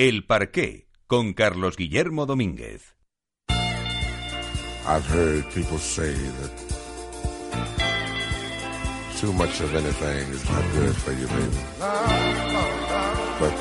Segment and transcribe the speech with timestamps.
[0.00, 2.94] El Parqué, con Carlos Guillermo Domínguez.
[4.86, 6.52] I've heard people say that
[9.18, 11.58] too much of anything is not good for you, baby.
[13.40, 13.52] But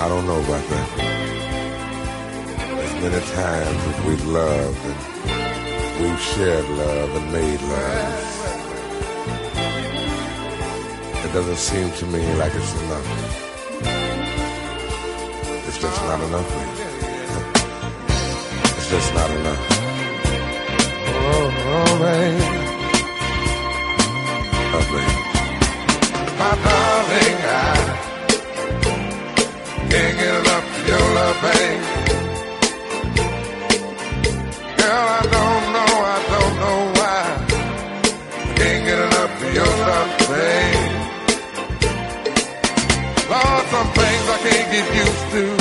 [0.00, 0.88] I don't know about that.
[2.82, 8.24] As many times as we've loved and we've shared love and made love,
[11.24, 13.44] it doesn't seem to me like it's enough.
[15.80, 16.82] It's just not enough, baby.
[18.78, 19.62] It's just not enough.
[21.06, 22.46] Oh, oh baby.
[24.74, 25.14] Oh, baby.
[26.40, 27.70] My darling, I
[29.88, 31.82] can't get enough of your love, babe.
[34.78, 37.22] Girl, I don't know, I don't know why.
[38.34, 40.90] I can't get enough of your love, babe.
[43.30, 45.57] Lord, some things I can't get used to.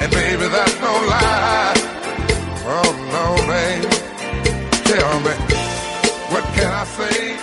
[0.00, 1.74] And baby, that's no lie.
[2.66, 2.92] Oh
[6.30, 7.36] what can I say?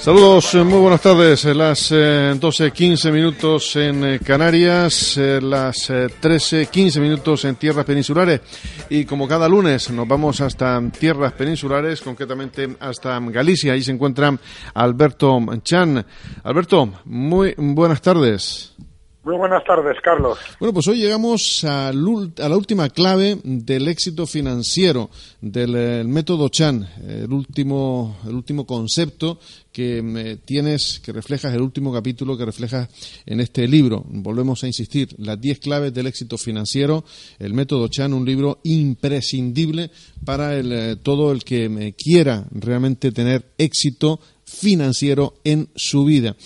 [0.00, 1.44] Saludos, eh, muy buenas tardes.
[1.44, 7.84] Eh, Las eh, 12.15 minutos en eh, Canarias, eh, las eh, 13.15 minutos en tierras
[7.84, 8.40] peninsulares.
[8.88, 13.74] Y como cada lunes nos vamos hasta tierras peninsulares, concretamente hasta Galicia.
[13.74, 14.36] Ahí se encuentra
[14.72, 16.04] Alberto Chan.
[16.42, 18.74] Alberto, muy buenas tardes.
[19.22, 20.38] Muy buenas tardes, Carlos.
[20.58, 25.10] Bueno, pues hoy llegamos a, la última clave del éxito financiero
[25.42, 29.38] del el método Chan, el último, el último concepto
[29.70, 32.88] que eh, tienes, que reflejas, el último capítulo que reflejas
[33.26, 34.02] en este libro.
[34.06, 37.04] Volvemos a insistir, las 10 claves del éxito financiero,
[37.38, 39.90] el método Chan, un libro imprescindible
[40.24, 44.18] para el, eh, todo el que eh, quiera realmente tener éxito
[44.50, 46.36] financiero en su vida.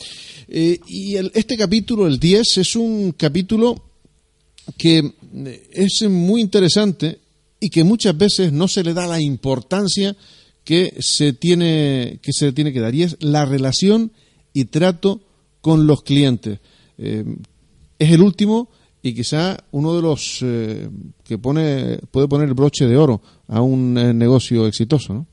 [0.49, 3.83] Eh, y el- este capítulo, el 10, es un capítulo
[4.77, 7.19] que eh, es muy interesante
[7.61, 10.15] y que muchas veces no se le da la importancia
[10.65, 14.13] que se tiene que se tiene que dar y es la relación
[14.53, 15.21] y trato
[15.61, 16.61] con los clientes.
[16.99, 17.25] Eh,
[17.99, 18.69] es el último
[19.03, 23.95] y quizá uno de los que pone puede poner el broche de oro a un
[23.95, 25.27] negocio exitoso, ¿no?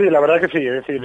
[0.00, 0.66] Sí, la verdad que sí.
[0.66, 1.02] Es decir,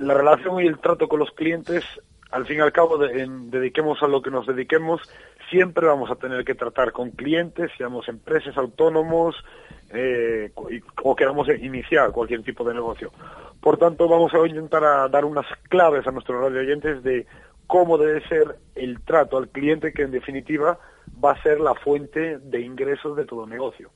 [0.00, 1.84] la relación y el trato con los clientes,
[2.32, 5.00] al fin y al cabo, dediquemos a lo que nos dediquemos,
[5.48, 9.36] siempre vamos a tener que tratar con clientes, seamos empresas, autónomos,
[9.90, 10.50] eh,
[11.04, 13.12] o queramos iniciar cualquier tipo de negocio.
[13.60, 17.26] Por tanto, vamos a intentar dar unas claves a nuestros radio oyentes de
[17.68, 20.80] cómo debe ser el trato al cliente, que en definitiva
[21.24, 23.92] va a ser la fuente de ingresos de todo negocio.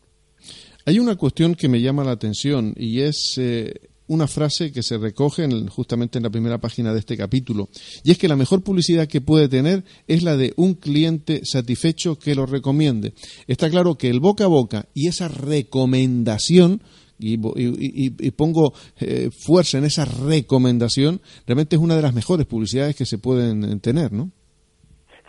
[0.85, 3.75] Hay una cuestión que me llama la atención y es eh,
[4.09, 7.69] una frase que se recoge en- justamente en la primera página de este capítulo.
[8.05, 12.19] Y es que la mejor publicidad que puede tener es la de un cliente satisfecho
[12.19, 13.15] que lo recomiende.
[13.47, 16.83] Está claro que el boca a boca y esa recomendación,
[17.19, 22.47] y, y- y pongo eh, fuerza en esa recomendación, realmente es una de las mejores
[22.47, 24.31] publicidades que se pueden eh, tener, ¿no?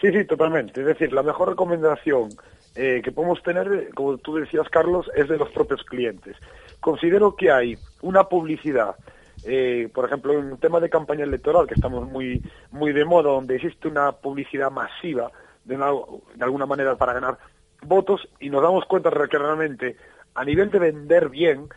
[0.01, 0.81] Sí, sí, totalmente.
[0.81, 2.29] Es decir, la mejor recomendación
[2.77, 6.37] eh, que podemos tener, como tú decías, Carlos, es de los propios clientes.
[6.79, 8.95] Considero que hay una publicidad,
[9.43, 13.31] eh, por ejemplo, en un tema de campaña electoral, que estamos muy, muy de moda,
[13.31, 15.31] donde existe una publicidad masiva,
[15.65, 17.39] de, de alguna manera, para ganar
[17.81, 19.97] votos, y nos damos cuenta que realmente,
[20.35, 21.69] a nivel de vender bien,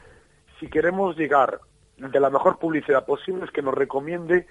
[0.58, 1.60] si queremos llegar
[1.96, 4.46] de la mejor publicidad posible, es que nos recomiende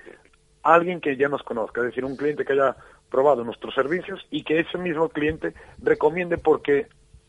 [0.64, 2.75] alguien que ya nos conozca, es decir, un cliente que haya
[3.09, 6.88] probado nuestros servicios y que ese mismo cliente recomiende porque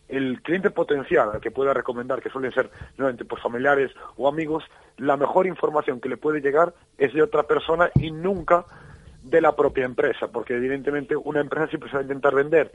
[0.08, 4.64] el cliente potencial al que pueda recomendar, que suelen ser nuevamente pues, familiares o amigos,
[4.98, 8.64] la mejor información que le puede llegar es de otra persona y nunca
[9.22, 12.72] de la propia empresa, porque evidentemente una empresa siempre se va a intentar vender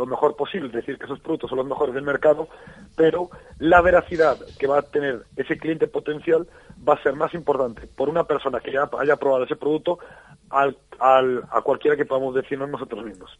[0.00, 2.48] lo mejor posible, es decir, que esos productos son los mejores del mercado,
[2.96, 6.46] pero la veracidad que va a tener ese cliente potencial
[6.86, 9.98] va a ser más importante por una persona que ya haya probado ese producto
[10.50, 13.30] al, al- a cualquiera que podamos decirnos nosotros mismos.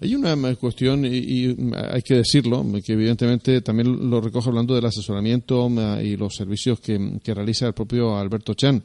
[0.00, 4.48] Hay una mm, cuestión, y, y, mm, hay que decirlo, que evidentemente también lo recoge
[4.48, 8.82] hablando del asesoramiento mm, y los servicios que, que realiza el propio Alberto Chan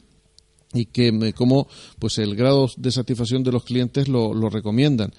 [0.74, 1.68] y que como
[1.98, 5.12] pues el grado de satisfacción de los clientes lo, lo recomiendan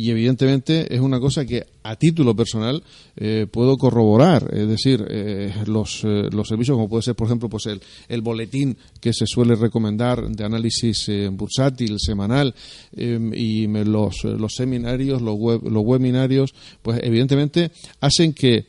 [0.00, 2.84] y evidentemente es una cosa que a título personal
[3.16, 7.48] eh, puedo corroborar es decir eh, los, eh, los servicios como puede ser por ejemplo
[7.48, 12.54] pues el, el boletín que se suele recomendar de análisis eh, bursátil semanal
[12.96, 18.66] y los, los seminarios los, web- los webinarios pues evidentemente hacen que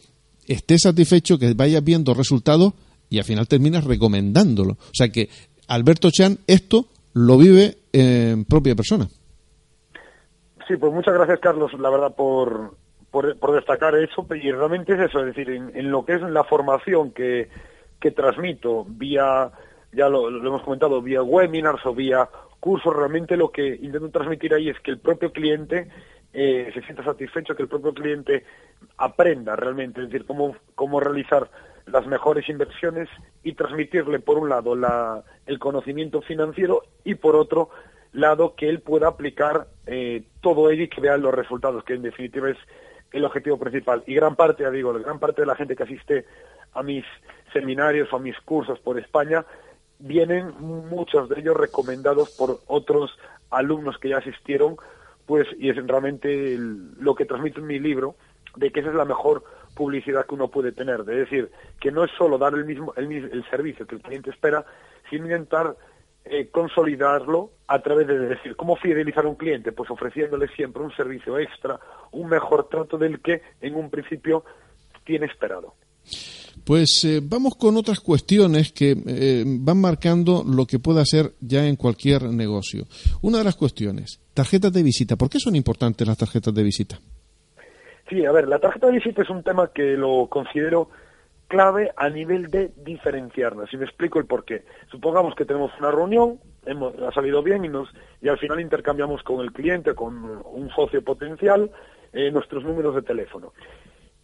[0.48, 2.74] estés satisfecho, que vayas viendo resultados
[3.08, 4.74] y al final terminas recomendándolo.
[4.74, 5.30] O sea que
[5.68, 9.08] Alberto Chan esto lo vive en propia persona.
[10.70, 12.76] Sí, pues muchas gracias Carlos, la verdad, por,
[13.10, 17.10] por, destacar eso, y realmente es eso, es decir, en, lo que es la formación
[17.10, 17.50] que,
[18.00, 19.50] que transmito vía,
[19.92, 22.30] ya lo, hemos comentado, vía webinars o vía
[22.60, 25.90] cursos, realmente lo que intento transmitir ahí es que el propio cliente
[26.34, 28.46] eh, se sienta satisfecho, que el propio cliente
[29.00, 31.50] aprenda realmente, es decir, cómo, cómo realizar
[31.88, 33.10] las mejores inversiones
[33.42, 37.72] y transmitirle, por un lado, la, el conocimiento financiero y, por otro
[38.12, 42.02] lado, que él pueda aplicar eh, todo ello y que vea los resultados, que en
[42.02, 42.58] definitiva es
[43.12, 44.04] el objetivo principal.
[44.08, 46.26] Y gran parte, ya digo, gran parte de la gente que asiste
[46.74, 47.06] a mis
[47.54, 49.46] seminarios o a mis cursos por España,
[50.00, 53.18] vienen muchos de ellos recomendados por otros
[53.50, 54.78] alumnos que ya asistieron,
[55.26, 56.58] pues, y es realmente
[57.00, 58.16] lo que transmito en mi libro,
[58.56, 59.44] de que esa es la mejor
[59.76, 63.12] publicidad que uno puede tener, de decir, que no es solo dar el mismo, el,
[63.12, 64.66] el servicio que el cliente espera,
[65.10, 65.76] sino intentar
[66.26, 69.72] eh, consolidarlo a través de decir, ¿cómo fidelizar a un cliente?
[69.72, 71.80] Pues ofreciéndole siempre un servicio extra,
[72.12, 74.44] un mejor trato del que en un principio
[75.04, 75.76] tiene esperado.
[76.66, 81.66] Pues eh, vamos con otras cuestiones que eh, van marcando lo que puede hacer ya
[81.66, 82.86] en cualquier negocio.
[83.22, 85.16] Una de las cuestiones, tarjetas de visita.
[85.16, 87.00] ¿Por qué son importantes las tarjetas de visita?
[88.10, 90.90] Sí, a ver, la tarjeta de visita es un tema que lo considero
[91.50, 93.74] clave a nivel de diferenciarnos.
[93.74, 94.64] Y me explico el por qué.
[94.90, 97.90] Supongamos que tenemos una reunión, hemos, ha salido bien y, nos,
[98.22, 100.16] y al final intercambiamos con el cliente, con
[100.46, 101.70] un socio potencial,
[102.14, 103.52] eh, nuestros números de teléfono.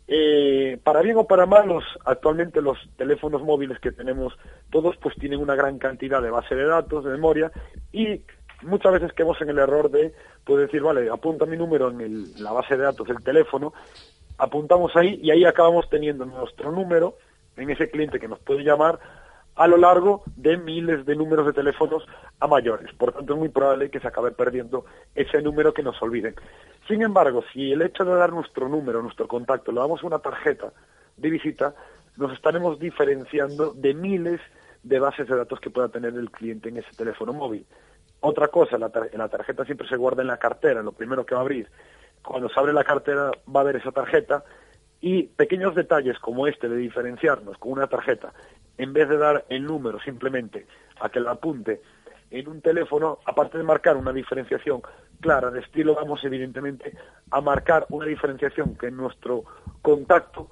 [0.07, 1.67] Eh, para bien o para mal,
[2.05, 4.37] actualmente los teléfonos móviles que tenemos
[4.69, 7.51] todos pues tienen una gran cantidad de base de datos, de memoria
[7.91, 8.21] y
[8.61, 10.13] muchas veces quedamos en el error de
[10.43, 13.73] pues, decir, vale, apunta mi número en la base de datos del teléfono
[14.37, 17.17] apuntamos ahí y ahí acabamos teniendo nuestro número
[17.57, 18.99] en ese cliente que nos puede llamar
[19.55, 22.05] a lo largo de miles de números de teléfonos
[22.39, 22.93] a mayores.
[22.93, 24.85] Por tanto, es muy probable que se acabe perdiendo
[25.15, 26.35] ese número que nos olviden.
[26.87, 30.73] Sin embargo, si el hecho de dar nuestro número, nuestro contacto, le damos una tarjeta
[31.15, 31.73] de visita,
[32.17, 34.41] nos estaremos diferenciando de miles
[34.83, 37.65] de bases de datos que pueda tener el cliente en ese teléfono móvil.
[38.19, 41.41] Otra cosa, la, la tarjeta siempre se guarda en la cartera, lo primero que va
[41.41, 41.69] a abrir
[42.25, 44.43] cuando se abre la cartera va a ver esa tarjeta
[45.01, 48.33] y pequeños detalles como este de diferenciarnos con una tarjeta,
[48.77, 50.65] en vez de dar el número simplemente
[50.99, 51.81] a que la apunte
[52.31, 54.81] en un teléfono, aparte de marcar una diferenciación
[55.21, 56.97] clara de estilo, vamos evidentemente
[57.29, 59.43] a marcar una diferenciación que en nuestro
[59.81, 60.49] contacto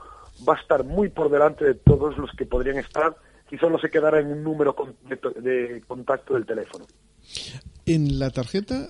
[0.47, 3.15] va a estar muy por delante de todos los que podrían estar
[3.49, 4.75] si solo se quedara en un número
[5.37, 6.85] de contacto del teléfono.
[7.85, 8.87] En la tarjeta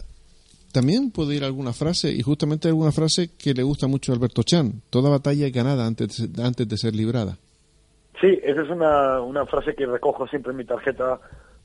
[0.73, 4.43] también puede ir alguna frase, y justamente alguna frase que le gusta mucho a Alberto
[4.43, 7.37] Chan, toda batalla es ganada antes, antes de ser librada.
[8.19, 11.19] Sí, esa es una, una frase que recojo siempre en mi tarjeta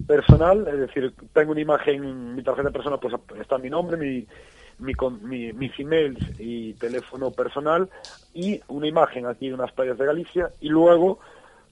[0.07, 4.27] personal, es decir, tengo una imagen, en mi tarjeta personal pues está mi nombre, mi,
[4.79, 7.89] mi, mis emails y teléfono personal
[8.35, 11.19] y una imagen aquí de unas playas de Galicia y luego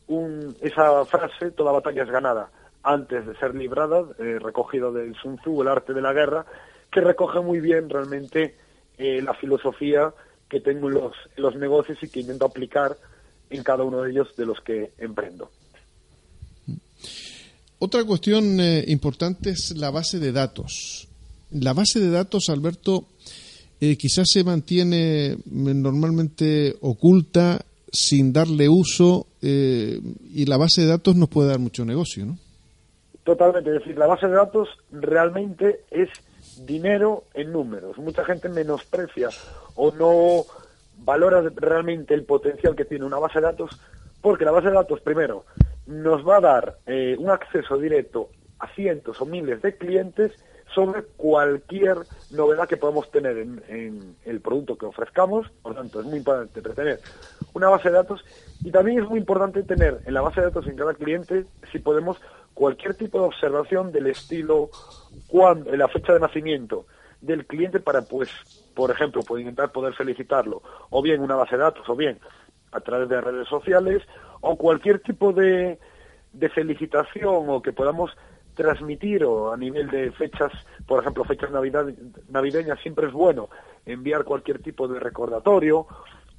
[0.08, 2.50] un, esa frase, toda batalla es ganada
[2.82, 6.46] antes de ser librada, eh, recogido del Sun Tzu, el arte de la guerra,
[6.90, 8.54] que recoge muy bien realmente
[8.98, 10.12] eh, la filosofía
[10.48, 12.96] que tengo en los, los negocios y que intento aplicar
[13.50, 15.50] en cada uno de ellos de los que emprendo.
[17.78, 21.08] Otra cuestión eh, importante es la base de datos.
[21.50, 23.04] La base de datos, Alberto,
[23.80, 31.28] eh, quizás se mantiene normalmente oculta sin darle uso y la base de datos nos
[31.28, 32.36] puede dar mucho negocio, ¿no?
[33.26, 36.08] Totalmente, es decir, la base de datos realmente es
[36.64, 37.98] dinero en números.
[37.98, 39.28] Mucha gente menosprecia
[39.74, 40.44] o no
[40.98, 43.78] valora realmente el potencial que tiene una base de datos
[44.20, 45.44] porque la base de datos, primero,
[45.86, 50.32] nos va a dar eh, un acceso directo a cientos o miles de clientes
[50.74, 51.98] sobre cualquier
[52.32, 55.46] novedad que podamos tener en, en, el producto que ofrezcamos.
[55.62, 57.00] Por lo tanto, es muy importante tener
[57.54, 58.24] una base de datos
[58.64, 61.78] y también es muy importante tener en la base de datos en cada cliente, si
[61.78, 62.18] podemos,
[62.56, 64.70] cualquier tipo de observación del estilo,
[65.28, 66.86] cuando, la fecha de nacimiento
[67.20, 68.30] del cliente para, pues,
[68.74, 72.18] por ejemplo, poder intentar poder felicitarlo, o bien una base de datos, o bien
[72.72, 74.02] a través de redes sociales,
[74.40, 75.78] o cualquier tipo de,
[76.32, 78.10] de felicitación o que podamos
[78.54, 80.50] transmitir o a nivel de fechas,
[80.86, 81.84] por ejemplo, fechas navidad,
[82.30, 83.50] navideñas, siempre es bueno
[83.84, 85.86] enviar cualquier tipo de recordatorio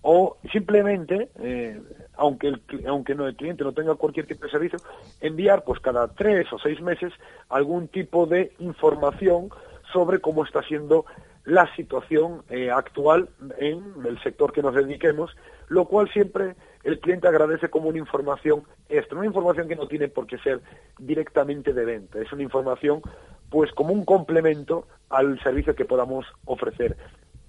[0.09, 1.81] o simplemente, eh,
[2.15, 2.53] aunque,
[2.87, 4.79] aunque no, el cliente no tenga cualquier tipo de servicio,
[5.19, 7.11] enviar pues cada tres o seis meses
[7.49, 9.49] algún tipo de información
[9.91, 11.05] sobre cómo está siendo
[11.43, 15.35] la situación eh, actual en el sector que nos dediquemos,
[15.67, 20.07] lo cual siempre el cliente agradece como una información extra, una información que no tiene
[20.07, 20.61] por qué ser
[20.99, 23.01] directamente de venta, es una información
[23.49, 26.95] pues como un complemento al servicio que podamos ofrecer.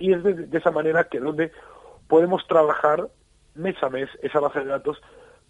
[0.01, 1.53] Y es de, esa manera que donde
[2.09, 3.09] podemos trabajar
[3.55, 4.97] mes a mes esa base de datos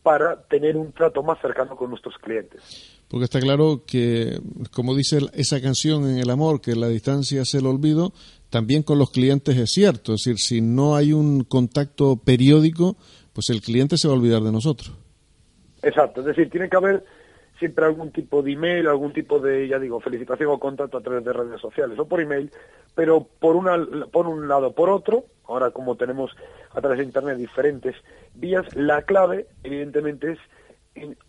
[0.02, 3.02] para tener un trato más cercano con nuestros clientes.
[3.08, 4.38] Porque está claro que,
[4.72, 8.12] como dice esa canción en El Amor, que la distancia es el olvido,
[8.50, 10.14] también con los clientes es cierto.
[10.14, 12.96] Es decir, si no hay un contacto periódico,
[13.32, 14.92] pues el cliente se va a olvidar de nosotros.
[15.82, 17.04] Exacto, es decir, tiene que haber
[17.58, 21.24] siempre algún tipo de email, algún tipo de, ya digo, felicitación o contacto a través
[21.24, 22.50] de redes sociales o por email,
[22.94, 23.78] pero por, una,
[24.10, 26.34] por un lado, por otro, ahora como tenemos
[26.70, 27.96] a través de Internet diferentes
[28.34, 30.38] vías, la clave evidentemente es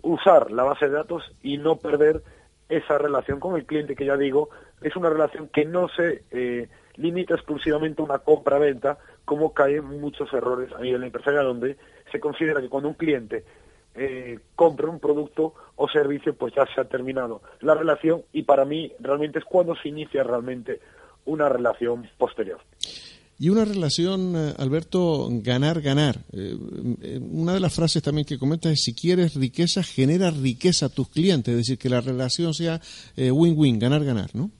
[0.01, 2.21] usar la base de datos y no perder
[2.69, 4.49] esa relación con el cliente que ya digo
[4.81, 10.31] es una relación que no se eh, limita exclusivamente a una compra-venta como caen muchos
[10.33, 11.77] errores a nivel empresarial donde
[12.11, 13.43] se considera que cuando un cliente
[13.95, 18.65] eh, compra un producto o servicio, pues ya se ha terminado la relación y para
[18.65, 20.79] mí realmente es cuando se inicia realmente
[21.25, 22.59] una relación posterior.
[23.37, 26.17] Y una relación, eh, Alberto, ganar-ganar.
[26.33, 30.89] Eh, una de las frases también que comentas es, si quieres riqueza, genera riqueza a
[30.89, 32.79] tus clientes, es decir, que la relación sea
[33.17, 34.51] win-win, ganar-ganar, ¿no?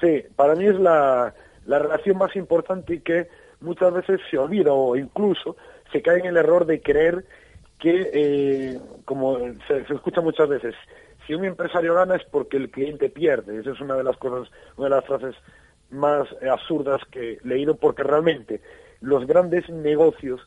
[0.00, 1.34] Sí, para mí es la,
[1.66, 3.28] la relación más importante y que
[3.60, 5.56] muchas veces se olvida o incluso
[5.92, 7.24] se cae en el error de creer
[7.80, 10.74] que, eh, como se, escucha muchas veces,
[11.26, 13.58] si un empresario gana es porque el cliente pierde.
[13.60, 15.34] Esa es una de las cosas, una de las frases
[15.90, 18.60] más absurdas que he leído, porque realmente
[19.00, 20.40] los grandes negocios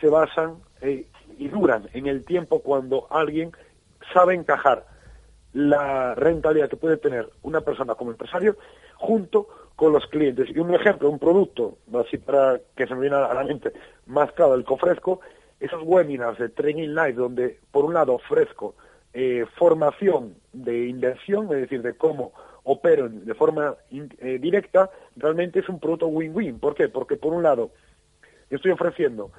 [0.00, 1.06] se basan eh,
[1.38, 3.52] y duran en el tiempo cuando alguien
[4.12, 4.84] sabe encajar
[5.52, 8.56] la rentabilidad que puede tener una persona como empresario
[8.96, 10.48] junto con los clientes.
[10.50, 13.72] Y un ejemplo, un producto, así para que se me viene a la mente,
[14.06, 15.20] más claro, el cofresco,
[15.60, 18.74] esos webinars de Training Live, donde por un lado ofrezco
[19.12, 22.32] eh, formación de inversión, es decir, de cómo
[22.64, 26.58] opero de forma eh, directa, realmente es un producto win-win.
[26.58, 26.88] ¿Por qué?
[26.88, 27.70] Porque por un lado,
[28.48, 29.30] yo estoy ofreciendo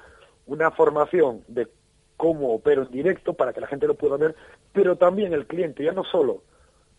[0.46, 1.68] una formación de
[2.16, 4.36] cómo opero en directo para que la gente lo pueda ver,
[4.72, 6.42] pero también el cliente ya no solo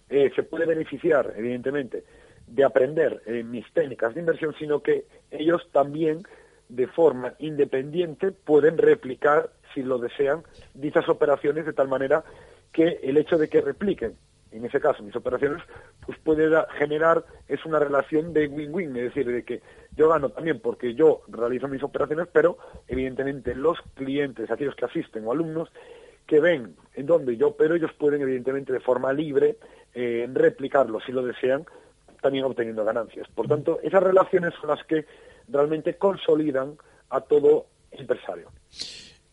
[0.09, 2.03] eh, se puede beneficiar, evidentemente,
[2.47, 6.23] de aprender mis técnicas de inversión, sino que ellos también
[6.75, 12.23] de forma independiente pueden replicar, si lo desean, dichas operaciones de tal manera
[12.71, 14.15] que el hecho de que repliquen,
[14.51, 15.61] en ese caso mis operaciones,
[16.05, 16.49] pues puede
[16.79, 19.61] generar, es una relación de win-win, es decir, de que
[19.95, 25.27] yo gano también porque yo realizo mis operaciones, pero evidentemente los clientes, aquellos que asisten
[25.27, 25.69] o alumnos,
[26.25, 29.57] que ven en donde yo pero ellos pueden evidentemente de forma libre
[29.93, 31.65] eh, replicarlo si lo desean,
[32.21, 33.27] también obteniendo ganancias.
[33.35, 35.05] Por tanto, esas relaciones son las que
[35.47, 36.75] realmente consolidan
[37.09, 38.49] a todo empresario.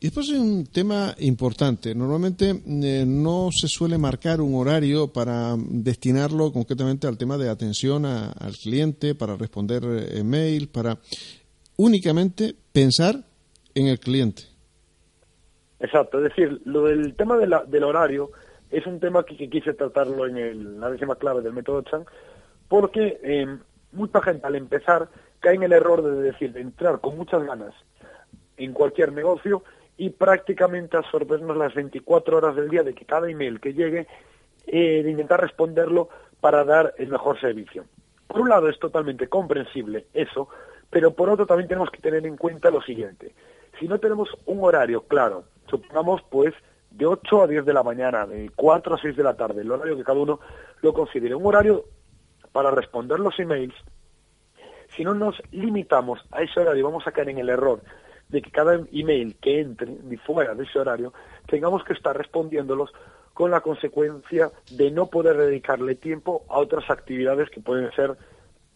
[0.02, 1.95] Y después hay un tema importante.
[1.95, 8.07] Normalmente eh, no se suele marcar un horario para destinarlo concretamente al tema de atención
[8.07, 9.83] al cliente, para responder
[10.14, 10.99] email, para
[11.76, 13.17] únicamente pensar
[13.75, 14.43] en el cliente.
[15.81, 18.31] Exacto, es decir, lo del tema del horario
[18.71, 22.05] es un tema que, quise tratarlo en la décima clave del método Chan,
[22.69, 23.47] porque eh,
[23.93, 25.09] mucha gente al empezar
[25.41, 27.75] cae en el error de decir, de entrar con muchas ganas
[28.57, 29.63] en cualquier negocio
[29.97, 34.07] y prácticamente absorbernos las 24 horas del día de que cada email que llegue,
[34.67, 36.09] eh, de intentar responderlo
[36.41, 37.85] para dar el mejor servicio.
[38.27, 40.49] Por un lado es totalmente comprensible eso,
[40.89, 43.35] pero por otro también tenemos que tener en cuenta lo siguiente.
[43.79, 46.55] Si no tenemos un horario claro, supongamos pues
[46.91, 49.71] de 8 a 10 de la mañana, de 4 a 6 de la tarde, el
[49.71, 50.41] horario que cada uno
[50.83, 51.85] lo considere, un horario
[52.53, 53.75] para responder los emails
[54.97, 57.81] si no nos limitamos a ese horario, vamos a caer en el error
[58.29, 61.13] de que cada email que entre ni fuera de ese horario
[61.47, 62.93] tengamos que estar respondiéndolos
[63.35, 68.17] con la consecuencia de no poder dedicarle tiempo a otras actividades que pueden ser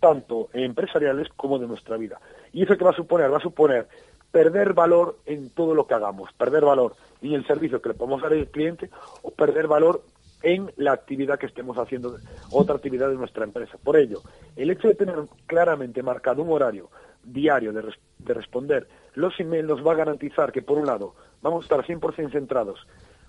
[0.00, 2.20] tanto empresariales como de nuestra vida.
[2.52, 3.32] ¿Y eso qué va a suponer?
[3.32, 3.88] Va a suponer
[4.30, 8.20] perder valor en todo lo que hagamos, perder valor en el servicio que le podemos
[8.20, 8.90] dar al cliente
[9.22, 10.02] o perder valor
[10.44, 12.18] en la actividad que estemos haciendo,
[12.50, 13.78] otra actividad de nuestra empresa.
[13.82, 14.20] Por ello,
[14.54, 16.90] el hecho de tener claramente marcado un horario
[17.24, 17.82] diario de,
[18.26, 22.30] responder los emails nos va a garantizar que, por un lado, vamos a estar 100%
[22.30, 22.86] centrados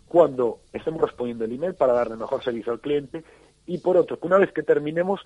[0.08, 3.24] cuando estemos respondiendo el email para darle mejor servicio al cliente
[3.66, 5.22] y, por otro, que una vez que terminemos,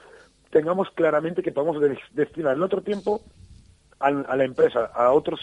[0.52, 1.78] tengamos claramente que podamos
[2.12, 3.22] destinar el otro tiempo
[4.00, 5.40] a, la empresa, a otros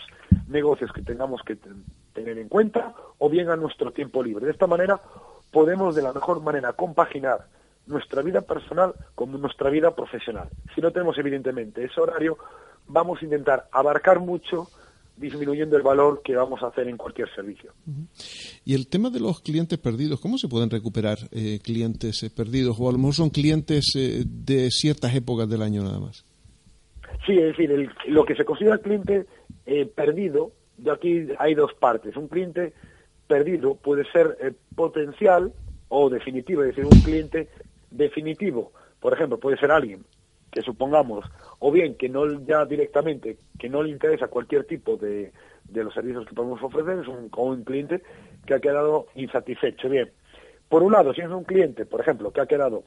[0.48, 1.56] negocios que tengamos que
[2.14, 4.46] tener en cuenta o bien a nuestro tiempo libre.
[4.46, 5.00] De esta manera
[5.50, 7.46] podemos de la mejor manera compaginar
[7.86, 10.48] nuestra vida personal como nuestra vida profesional.
[10.74, 12.36] Si no tenemos evidentemente ese horario,
[12.86, 14.68] vamos a intentar abarcar mucho
[15.16, 17.72] disminuyendo el valor que vamos a hacer en cualquier servicio.
[18.64, 22.76] Y el tema de los clientes perdidos, ¿cómo se pueden recuperar eh, clientes eh, perdidos?
[22.78, 26.24] O a lo mejor son clientes eh, de ciertas épocas del año nada más.
[27.24, 29.26] Sí, es decir, lo que se considera cliente
[29.96, 32.16] perdido, de aquí hay dos partes.
[32.16, 32.72] Un cliente
[33.26, 35.52] perdido puede ser potencial
[35.88, 37.48] o definitivo, es decir, un cliente
[37.90, 38.72] definitivo.
[39.00, 40.04] Por ejemplo, puede ser alguien
[40.50, 41.24] que supongamos,
[41.58, 45.32] o bien que no ya directamente, que no le interesa cualquier tipo de,
[45.64, 48.02] de los servicios que podemos ofrecer, es un, un cliente
[48.46, 49.88] que ha quedado insatisfecho.
[49.88, 50.10] Bien,
[50.68, 52.84] por un lado, si es un cliente, por ejemplo, que ha quedado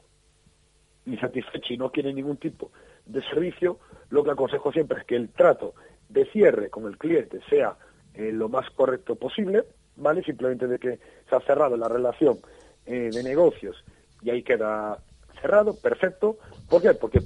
[1.06, 2.72] insatisfecho y no quiere ningún tipo
[3.06, 3.80] de servicio,
[4.10, 5.74] lo que aconsejo siempre es que el trato
[6.08, 7.78] de cierre con el cliente sea
[8.14, 9.64] eh, lo más correcto posible,
[10.00, 10.24] ¿vale?
[10.24, 12.40] Simplemente de que se ha cerrado la relación
[12.86, 13.84] eh, de negocios
[14.22, 14.98] y ahí queda
[15.42, 16.38] cerrado, perfecto.
[16.70, 16.94] ¿Por qué?
[16.94, 17.22] Porque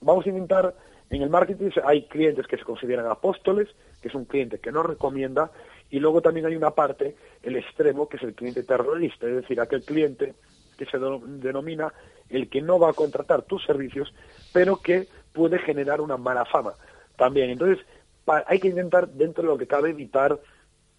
[0.00, 0.74] vamos a intentar,
[1.10, 3.68] en el marketing hay clientes que se consideran apóstoles,
[4.00, 5.50] que es un cliente que no recomienda,
[5.90, 9.60] y luego también hay una parte, el extremo, que es el cliente terrorista, es decir,
[9.60, 10.34] aquel cliente
[10.76, 11.92] que se denomina
[12.28, 14.12] el que no va a contratar tus servicios,
[14.52, 16.74] pero que puede generar una mala fama
[17.16, 17.50] también.
[17.50, 17.84] Entonces,
[18.46, 20.38] hay que intentar, dentro de lo que cabe, evitar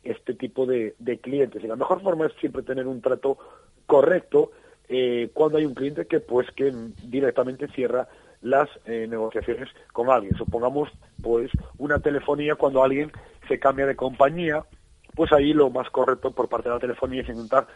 [0.04, 1.64] este tipo de, clientes.
[1.64, 3.38] Y la mejor forma es siempre tener un trato
[3.86, 4.52] correcto
[4.88, 6.72] eh, cuando hay un cliente que pues que
[7.04, 8.08] directamente cierra
[8.42, 10.36] las eh, negociaciones con alguien.
[10.36, 10.90] Supongamos
[11.22, 13.12] pues una telefonía cuando alguien
[13.48, 14.64] se cambia de compañía,
[15.16, 17.68] pues ahí lo más correcto por parte de la telefonía es intentar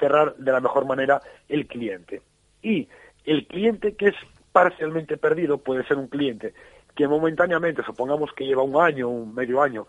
[0.00, 2.22] cerrar de la mejor manera el cliente.
[2.62, 2.88] Y
[3.24, 4.14] el cliente que es
[4.52, 6.54] parcialmente perdido puede ser un cliente
[6.96, 9.86] que momentáneamente, supongamos que lleva un año, un medio año,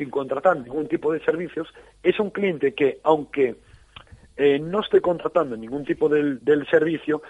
[0.00, 1.68] sin contratar ningún tipo de servicios,
[2.02, 3.56] es un cliente que, aunque
[4.34, 6.40] eh, no estoy contratando ningún tipo del,
[6.70, 7.20] servicio,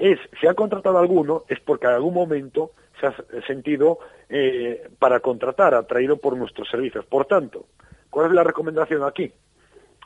[0.00, 3.14] es, si ha contratado alguno, es porque en algún momento se ha
[3.46, 7.06] sentido eh, para contratar, atraído por nuestros servicios.
[7.06, 7.66] Por tanto,
[8.10, 9.32] ¿cuál es la recomendación aquí?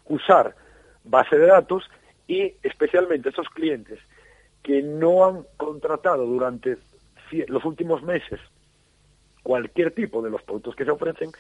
[0.05, 0.55] Usar
[1.03, 1.83] base de datos
[2.27, 4.01] y especialmente esos clientes
[4.63, 6.77] que no han contratado durante
[7.49, 8.39] los últimos meses
[9.47, 11.31] cualquier tipo de los productos que se ofrecen,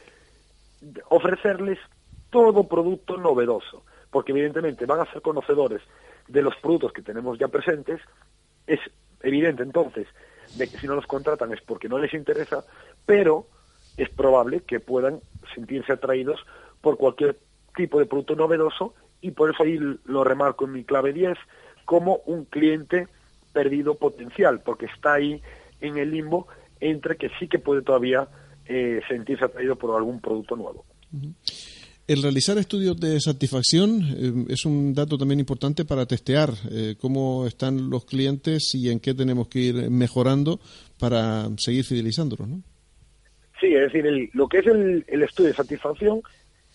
[1.08, 1.78] ofrecerles
[2.30, 5.82] todo producto novedoso porque evidentemente van a ser conocedores
[6.28, 8.00] de los productos que tenemos ya presentes,
[8.66, 8.80] es
[9.22, 10.06] evidente entonces
[10.56, 12.64] de que si no los contratan es porque no les interesa,
[13.04, 13.46] pero
[13.96, 15.20] es probable que puedan
[15.54, 16.40] sentirse atraídos
[16.80, 17.36] por cualquier
[17.74, 21.36] tipo de producto novedoso y por eso ahí lo remarco en mi clave 10
[21.84, 23.08] como un cliente
[23.52, 25.42] perdido potencial, porque está ahí
[25.80, 26.46] en el limbo
[26.80, 28.28] entre que sí que puede todavía
[28.68, 30.84] eh, sentirse atraído por algún producto nuevo.
[32.08, 37.46] El realizar estudios de satisfacción eh, es un dato también importante para testear eh, cómo
[37.48, 40.60] están los clientes y en qué tenemos que ir mejorando
[41.00, 42.62] para seguir fidelizándolos, ¿no?
[43.60, 46.22] Sí, es decir, lo que es el, estudio de satisfacción,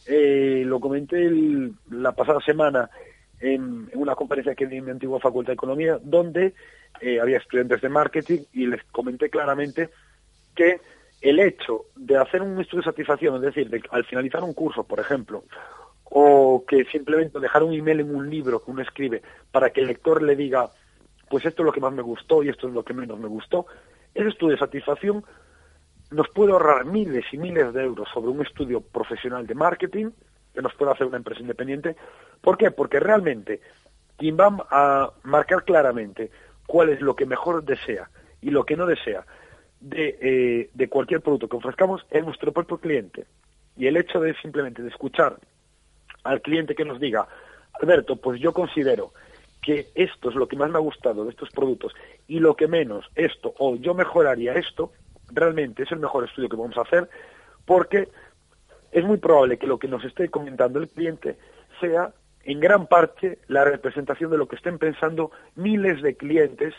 [0.05, 1.31] eh, lo comenté
[1.91, 2.89] la pasada semana
[3.39, 6.53] en, una conferencia que di en mi antigua Facultad de Economía, donde
[7.21, 9.89] había estudiantes de marketing y les comenté claramente
[10.55, 10.81] que
[11.21, 14.83] el hecho de hacer un estudio de satisfacción, es decir, de, al finalizar un curso,
[14.83, 15.43] por ejemplo,
[16.03, 19.87] o que simplemente dejar un email en un libro que uno escribe para que el
[19.87, 20.69] lector le diga,
[21.29, 23.27] pues esto es lo que más me gustó y esto es lo que menos me
[23.27, 23.67] gustó,
[24.13, 25.23] ese estudio de satisfacción
[26.09, 30.09] nos puede ahorrar miles y miles de euros sobre un estudio profesional de marketing
[30.53, 31.95] que nos puede hacer una empresa independiente.
[32.41, 32.71] ¿Por qué?
[32.71, 33.61] Porque realmente
[34.17, 36.29] quien va a marcar claramente
[36.67, 38.09] cuál es lo que mejor desea
[38.41, 39.25] y lo que no desea
[39.81, 43.25] de, eh, de cualquier producto que ofrezcamos es nuestro propio cliente.
[43.75, 45.37] Y el hecho de simplemente de escuchar
[46.23, 47.27] al cliente que nos diga,
[47.73, 49.11] Alberto, pues yo considero
[49.61, 51.93] que esto es lo que más me ha gustado de estos productos
[52.27, 54.91] y lo que menos esto, o yo mejoraría esto,
[55.31, 57.09] realmente es el mejor estudio que vamos a hacer
[57.65, 58.09] porque
[58.91, 61.37] es muy probable que lo que nos esté comentando el cliente
[61.79, 62.11] sea
[62.43, 66.73] en gran parte la representación de lo que estén pensando miles de clientes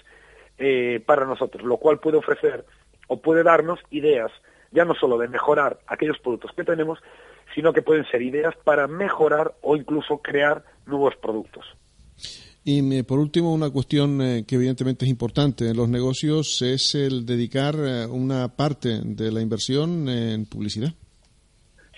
[0.58, 2.64] eh, para nosotros, lo cual puede ofrecer
[3.08, 4.30] o puede darnos ideas,
[4.70, 6.98] ya no solo de mejorar aquellos productos que tenemos,
[7.54, 11.64] sino que pueden ser ideas para mejorar o incluso crear nuevos productos.
[12.64, 17.26] Y por último, una cuestión eh, que evidentemente es importante en los negocios es el
[17.26, 20.92] dedicar eh, una parte de la inversión en publicidad.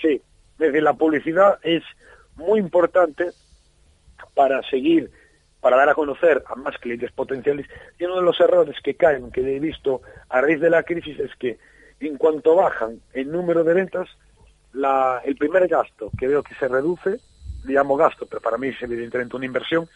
[0.01, 0.23] Sí,
[0.59, 1.83] desde la publicidad es
[2.37, 3.27] muy importante
[4.35, 5.11] para seguir
[5.65, 7.67] para dar a conocer a más clientes potenciales.
[7.99, 11.19] Y uno de los errores que caen, que he visto a raíz de la crisis,
[11.19, 11.57] es que
[12.01, 14.11] en cuanto bajan el número de ventas,
[14.75, 17.17] la, el primer gasto que veo que se reduce,
[17.65, 19.89] digamos gasto, pero para mí es evidentemente una inversión,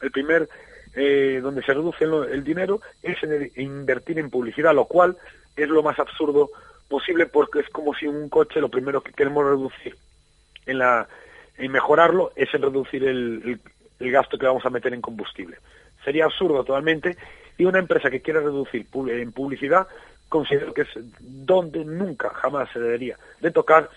[0.00, 0.48] el primer
[0.94, 5.16] eh, donde se reduce el dinero es en invertir en publicidad, lo cual
[5.56, 6.50] es lo más absurdo
[6.86, 9.96] posible porque es como si un coche lo primero que queremos reducir
[10.66, 11.08] en la
[11.58, 13.58] en mejorarlo es en reducir el,
[13.98, 15.58] el, gasto que vamos a meter en combustible.
[16.04, 17.16] Sería absurdo totalmente
[17.58, 19.86] y una empresa que quiera reducir en publicidad
[20.28, 20.88] considero que es
[21.20, 23.88] donde nunca jamás se debería de tocar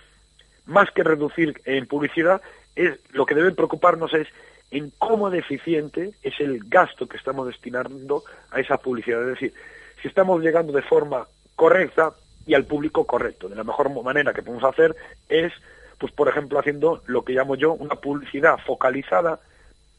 [0.65, 2.41] más que reducir en publicidad
[2.75, 4.27] es lo que debe preocuparnos es
[4.71, 9.21] en cómo deficiente es el gasto que estamos destinando a esa publicidad.
[9.21, 9.53] Es decir,
[10.01, 12.13] si estamos llegando de forma correcta
[12.45, 13.49] y al público correcto.
[13.49, 14.95] De la mejor manera que podemos hacer
[15.27, 15.53] es,
[15.97, 19.39] pues por ejemplo, haciendo lo que llamo yo una publicidad focalizada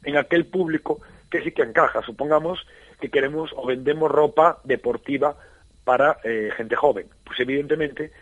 [0.04, 2.02] en aquel público que sí que encaja.
[2.02, 2.66] Supongamos
[3.00, 5.36] que queremos o vendemos ropa deportiva
[5.84, 7.06] para eh, gente joven.
[7.24, 8.12] Pues evidentemente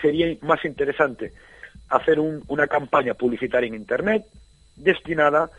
[0.00, 1.32] sería más interesante
[1.88, 4.24] hacer una campaña publicitaria en Internet
[4.76, 5.50] destinada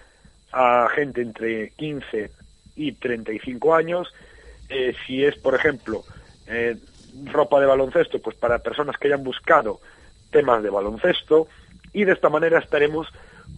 [0.51, 2.31] a gente entre 15
[2.75, 4.13] y 35 años.
[4.69, 6.03] Eh, si es, por ejemplo,
[6.47, 6.77] eh,
[7.25, 9.79] ropa de baloncesto, pues para personas que hayan buscado
[10.31, 11.47] temas de baloncesto
[11.93, 13.07] y de esta manera estaremos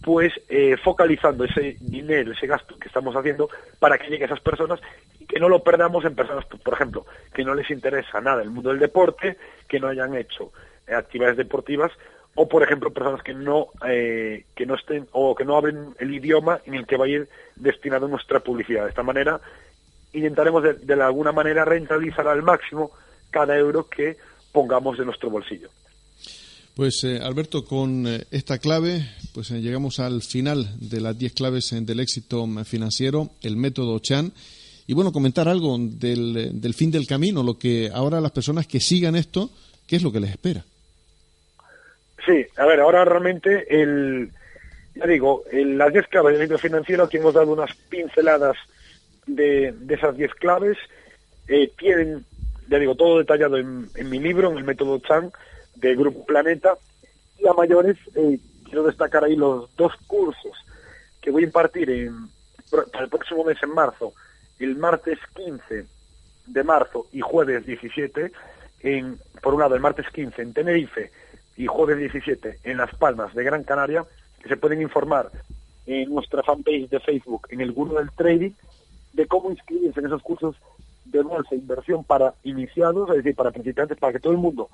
[0.02, 4.40] pues eh, focalizando ese dinero, ese gasto que estamos haciendo para que llegue a esas
[4.40, 4.80] personas
[5.18, 8.42] y que no lo perdamos en personas, pues, por ejemplo, que no les interesa nada
[8.42, 10.52] el mundo del deporte, que no hayan hecho
[10.88, 11.92] actividades deportivas
[12.34, 16.14] o por ejemplo personas que no eh, que no estén o que no hablen el
[16.14, 18.84] idioma en el que va a ir destinado nuestra publicidad.
[18.84, 19.40] De esta manera
[20.12, 22.92] intentaremos de, alguna manera rentabilizar al máximo
[23.30, 24.16] cada euro que
[24.52, 25.68] pongamos de nuestro bolsillo
[26.78, 31.74] pues eh, Alberto, con eh, esta clave, pues llegamos al final de las 10 claves
[31.84, 34.30] del éxito financiero, el método Chan.
[34.86, 38.78] Y bueno, comentar algo del, del fin del camino, lo que ahora las personas que
[38.78, 39.50] sigan esto,
[39.88, 40.62] ¿qué es lo que les espera?
[42.24, 44.30] Sí, a ver, ahora realmente el,
[44.94, 48.56] ya digo, el, las 10 claves del éxito financiero, aquí hemos dado unas pinceladas
[49.26, 50.76] de, de esas 10 claves,
[51.48, 52.24] eh, tienen,
[52.68, 55.32] ya digo, todo detallado en, en, mi libro, en el método Chan
[55.80, 56.76] de Grupo Planeta,
[57.38, 60.52] y a mayores eh, quiero destacar ahí los dos cursos
[61.20, 62.28] que voy a impartir en,
[62.70, 64.12] para el próximo mes en marzo,
[64.58, 65.86] el martes 15
[66.46, 68.32] de marzo y jueves 17,
[68.80, 71.10] en, por un lado el martes 15 en Tenerife,
[71.56, 74.04] y jueves 17 en Las Palmas de Gran Canaria,
[74.40, 75.30] que se pueden informar
[75.86, 78.52] en nuestra fanpage de Facebook, en el Gurú del Trading,
[79.12, 80.54] de cómo inscribirse en esos cursos
[81.06, 84.68] de bolsa e inversión para iniciados, es decir, para principiantes, para que todo el mundo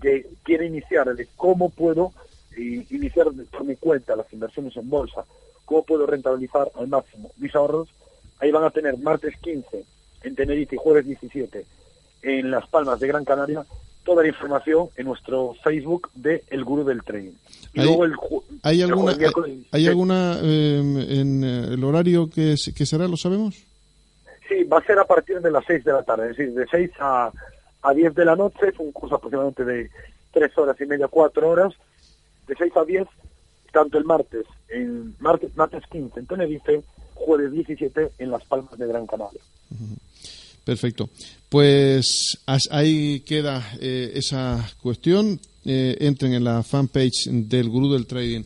[0.00, 2.12] que quiere iniciar, de cómo puedo
[2.56, 5.24] eh, iniciar por mi cuenta las inversiones en bolsa,
[5.64, 7.88] cómo puedo rentabilizar al máximo mis ahorros,
[8.40, 9.84] ahí van a tener martes 15
[10.22, 11.64] en Tenerife y jueves 17
[12.22, 13.64] en Las Palmas de Gran Canaria
[14.04, 17.32] toda la información en nuestro Facebook de El Gurú del Trading.
[17.76, 17.88] ¿Hay,
[18.62, 19.16] ¿hay alguna,
[19.70, 23.64] ¿hay, alguna em, en eh, el horario que, que será, lo sabemos?
[24.48, 26.66] Sí, va a ser a partir de las 6 de la tarde, es decir, de
[26.68, 27.30] 6 a,
[27.82, 29.90] a 10 de la noche, es un curso aproximadamente de
[30.32, 31.74] 3 horas y media, 4 horas,
[32.46, 33.08] de 6 a 10,
[33.72, 36.82] tanto el martes, en martes, martes 15 en Tenerife,
[37.14, 39.40] jueves 17 en Las Palmas de Gran Canaria.
[40.64, 41.10] Perfecto.
[41.48, 42.38] Pues
[42.70, 45.40] ahí queda eh, esa cuestión.
[45.64, 48.44] Eh, entren en la fanpage del Gurú del Trading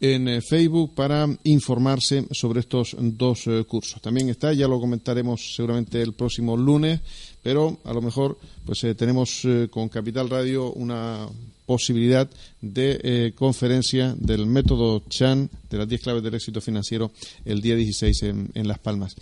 [0.00, 4.00] en eh, Facebook para informarse sobre estos dos cursos.
[4.02, 7.00] También está, ya lo comentaremos seguramente el próximo lunes,
[7.42, 11.28] pero a lo mejor pues tenemos con Capital Radio una
[11.66, 12.28] posibilidad
[12.60, 17.10] de conferencia del método Chan de las 10 claves del éxito financiero
[17.44, 19.16] el día 16 en Las Palmas.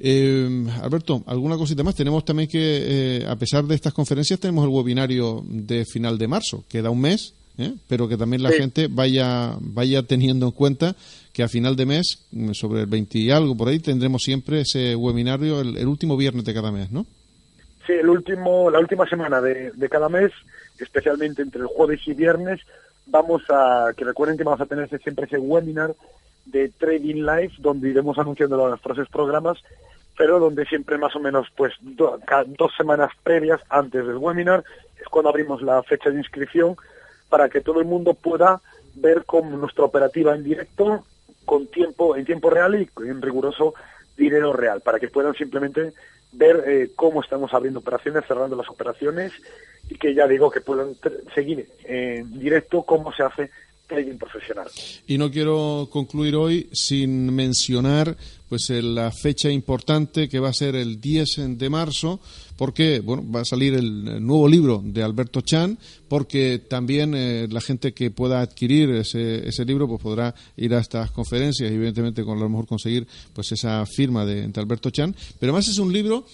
[0.00, 1.94] Eh, Alberto, ¿alguna cosita más?
[1.94, 6.28] Tenemos también que, eh, a pesar de estas conferencias, tenemos el webinario de final de
[6.28, 7.74] marzo, queda un mes, ¿eh?
[7.88, 10.94] pero que también la gente vaya, vaya teniendo en cuenta
[11.32, 12.18] que a final de mes,
[12.52, 16.54] sobre el 20 y algo por ahí, tendremos siempre ese webinario el, último viernes de
[16.54, 17.04] cada mes, ¿no?
[17.88, 20.30] Sí, el último, la última semana de, de cada mes,
[20.78, 22.60] especialmente entre el jueves y viernes,
[23.06, 25.94] vamos a, que recuerden que vamos a tener siempre ese webinar
[26.44, 29.58] de Trading Live, donde iremos anunciando los procesos programas
[30.18, 34.64] pero donde siempre más o menos pues dos semanas previas antes del webinar
[35.00, 36.76] es cuando abrimos la fecha de inscripción
[37.30, 38.60] para que todo el mundo pueda
[38.96, 41.04] ver con nuestra operativa en directo
[41.44, 43.74] con tiempo en tiempo real y en riguroso
[44.18, 45.94] dinero real para que puedan simplemente
[46.32, 49.32] ver eh, cómo estamos abriendo operaciones cerrando las operaciones
[49.88, 50.94] y que ya digo que puedan
[51.34, 53.50] seguir en directo cómo se hace
[53.86, 54.68] trading profesional.
[55.06, 58.16] Y no quiero concluir hoy sin mencionar
[58.48, 62.20] pues la fecha importante que va a ser el 10 de marzo,
[62.56, 67.12] porque bueno, va a salir el nuevo libro de Alberto Chan, porque también
[67.52, 71.74] la gente que pueda adquirir ese, ese libro pues podrá ir a estas conferencias y
[71.74, 75.78] evidentemente con lo mejor conseguir pues esa firma de, de Alberto Chan, pero además es
[75.78, 76.24] un libro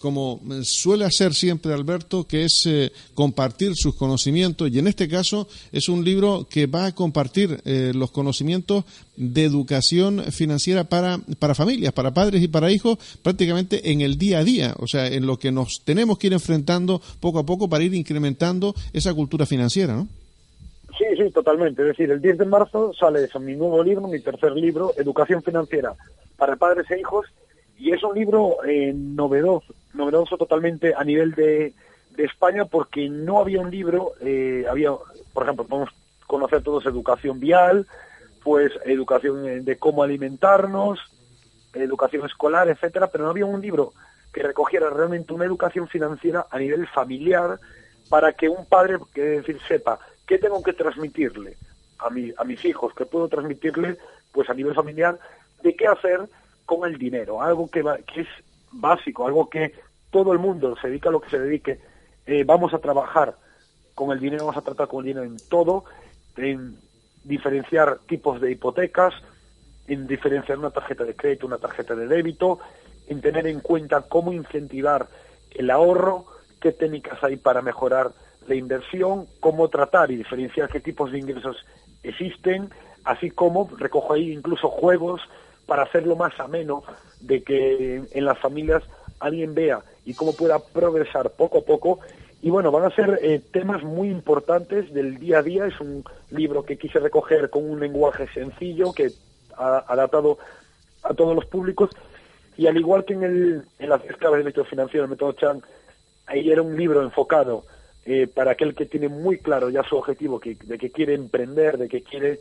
[0.00, 5.46] como suele hacer siempre Alberto, que es eh, compartir sus conocimientos y en este caso
[5.72, 8.84] es un libro que va a compartir eh, los conocimientos
[9.16, 14.38] de educación financiera para, para familias, para padres y para hijos prácticamente en el día
[14.38, 17.68] a día, o sea, en lo que nos tenemos que ir enfrentando poco a poco
[17.68, 20.08] para ir incrementando esa cultura financiera, ¿no?
[20.96, 21.82] Sí, sí, totalmente.
[21.82, 25.42] Es decir, el 10 de marzo sale eso, mi nuevo libro, mi tercer libro, Educación
[25.42, 25.94] Financiera
[26.36, 27.26] para Padres e Hijos,
[27.80, 31.72] y es un libro eh, novedoso, novedoso totalmente a nivel de,
[32.10, 34.90] de, España porque no había un libro, eh, había,
[35.32, 35.90] por ejemplo, podemos
[36.26, 37.86] conocer todos educación vial,
[38.44, 41.00] pues educación de cómo alimentarnos,
[41.72, 43.94] educación escolar, etcétera, pero no había un libro
[44.30, 47.58] que recogiera realmente una educación financiera a nivel familiar
[48.10, 51.56] para que un padre, que decir, sepa qué tengo que transmitirle
[51.98, 53.96] a, mi, a mis hijos, qué puedo transmitirle,
[54.32, 55.18] pues a nivel familiar,
[55.62, 56.28] de qué hacer
[56.70, 58.28] con el dinero, algo que, que es
[58.70, 59.74] básico, algo que
[60.08, 61.80] todo el mundo se dedica a lo que se dedique,
[62.24, 63.34] eh, vamos a trabajar
[63.92, 65.84] con el dinero, vamos a tratar con el dinero en todo,
[66.36, 66.78] en
[67.24, 69.14] diferenciar tipos de hipotecas,
[69.88, 72.60] en diferenciar una tarjeta de crédito, una tarjeta de débito,
[73.08, 75.08] en tener en cuenta cómo incentivar
[75.50, 76.26] el ahorro,
[76.60, 78.12] qué técnicas hay para mejorar
[78.46, 81.56] la inversión, cómo tratar y diferenciar qué tipos de ingresos
[82.04, 82.70] existen,
[83.02, 85.20] así como recojo ahí incluso juegos
[85.70, 86.82] para hacerlo más ameno,
[87.20, 88.82] de que en las familias
[89.20, 92.00] alguien vea y cómo pueda progresar poco a poco.
[92.42, 95.66] Y bueno, van a ser eh, temas muy importantes del día a día.
[95.66, 99.12] Es un libro que quise recoger con un lenguaje sencillo que
[99.56, 100.38] ha adaptado
[101.04, 101.90] a todos los públicos.
[102.56, 105.62] Y al igual que en, el, en las claves del método financiero, el método Chan,
[106.26, 107.62] ahí era un libro enfocado
[108.04, 111.78] eh, para aquel que tiene muy claro ya su objetivo, que, de que quiere emprender,
[111.78, 112.40] de que quiere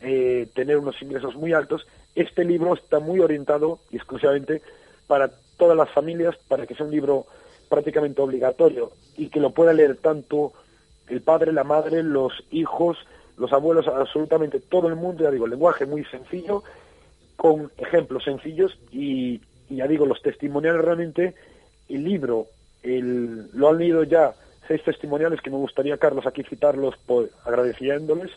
[0.00, 1.84] eh, tener unos ingresos muy altos
[2.20, 4.62] este libro está muy orientado exclusivamente
[5.06, 7.26] para todas las familias, para que sea un libro
[7.68, 10.52] prácticamente obligatorio y que lo pueda leer tanto
[11.08, 12.98] el padre, la madre, los hijos,
[13.36, 16.62] los abuelos, absolutamente todo el mundo, ya digo, el lenguaje muy sencillo,
[17.36, 21.34] con ejemplos sencillos y, ya digo, los testimoniales realmente,
[21.88, 22.46] el libro,
[22.82, 24.34] el, lo han leído ya
[24.66, 28.30] seis testimoniales que me gustaría, Carlos, aquí citarlos por, agradeciéndoles.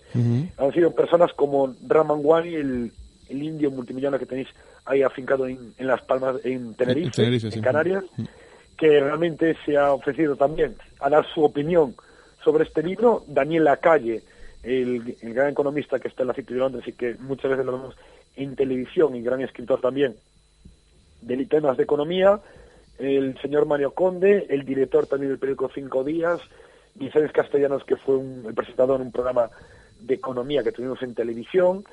[0.57, 2.91] Han sido personas como Raman Wani, el,
[3.31, 4.49] el indio multimillonario que tenéis
[4.85, 8.03] ahí afincado en, Las Palmas, en Tenerife, en, Canarias,
[8.77, 11.95] que realmente se ha ofrecido también a dar su opinión
[12.43, 13.23] sobre este libro.
[13.27, 14.23] Daniel Lacalle,
[14.63, 17.65] el, el gran economista que está en la City de Londres y que muchas veces
[17.65, 17.95] lo vemos
[18.35, 20.15] en televisión y gran escritor también
[21.21, 22.39] de temas de economía.
[22.97, 26.39] El señor Mario Conde, el director también del periódico Cinco Días,
[26.95, 29.49] Vicente Castellanos, que fue un, el presentador en un programa
[29.99, 31.83] de economía que tuvimos en televisión,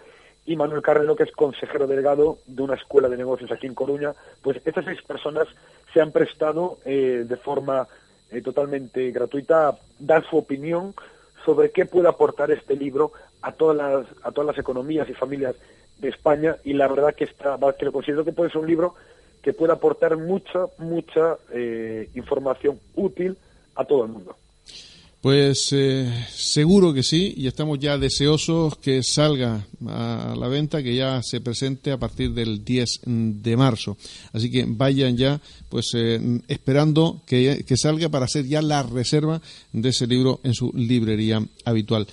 [0.48, 4.14] y Manuel Carrero, que es consejero delegado de una escuela de negocios aquí en Coruña,
[4.40, 5.46] pues estas seis personas
[5.92, 7.86] se han prestado eh, de forma
[8.30, 10.94] eh, totalmente gratuita a dar su opinión
[11.44, 15.54] sobre qué puede aportar este libro a todas las, a todas las economías y familias
[15.98, 18.94] de España y la verdad que está que lo considero que puede ser un libro
[19.42, 23.36] que puede aportar mucha mucha eh, información útil
[23.74, 24.34] a todo el mundo.
[25.20, 30.94] Pues eh, seguro que sí, y estamos ya deseosos que salga a la venta, que
[30.94, 33.96] ya se presente a partir del 10 de marzo.
[34.32, 39.42] Así que vayan ya, pues eh, esperando que, que salga para hacer ya la reserva
[39.72, 42.06] de ese libro en su librería habitual.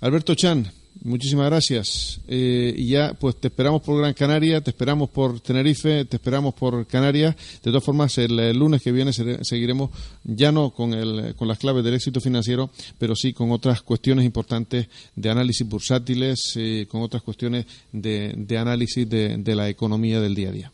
[0.00, 2.20] Alberto Chan, Muchísimas gracias.
[2.28, 6.52] Eh, y ya, pues te esperamos por Gran Canaria, te esperamos por Tenerife, te esperamos
[6.52, 7.34] por Canarias.
[7.62, 9.90] De todas formas, el, lunes que viene seguiremos
[10.24, 14.26] ya no con, el, con las claves del éxito financiero, pero sí con otras cuestiones
[14.26, 20.20] importantes de análisis bursátiles, eh, con otras cuestiones de, de análisis de, de la economía
[20.20, 20.72] del día a día.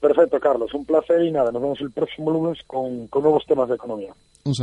[0.00, 0.72] Perfecto, Carlos.
[0.72, 4.14] Un placer y nada, nos vemos el próximo lunes con, con nuevos temas de economía.